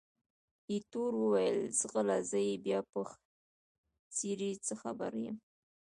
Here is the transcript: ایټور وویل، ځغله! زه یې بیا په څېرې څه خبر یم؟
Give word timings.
ایټور 0.71 1.13
وویل، 1.17 1.59
ځغله! 1.79 2.17
زه 2.29 2.39
یې 2.47 2.55
بیا 2.65 2.79
په 2.91 2.99
څېرې 4.15 4.51
څه 4.65 4.73
خبر 4.81 5.11
یم؟ 5.23 5.37